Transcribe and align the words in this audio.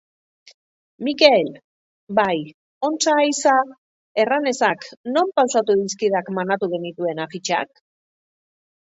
Mikel! 1.07 1.49
Bai, 2.19 2.37
ontsa 2.87 3.13
haiza? 3.23 3.53
Erran 4.23 4.51
ezak, 4.51 4.87
non 5.17 5.29
pausatu 5.41 5.75
dizkidak 5.81 6.31
manatu 6.39 6.71
genituen 6.73 7.21
afitxak? 7.27 7.83